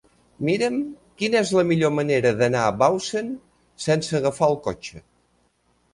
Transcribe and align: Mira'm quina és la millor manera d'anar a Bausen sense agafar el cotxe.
Mira'm 0.47 0.77
quina 1.21 1.39
és 1.47 1.51
la 1.57 1.65
millor 1.73 1.93
manera 1.99 2.31
d'anar 2.39 2.63
a 2.69 2.73
Bausen 2.79 3.29
sense 3.87 4.19
agafar 4.21 4.51
el 4.55 4.59
cotxe. 4.69 5.03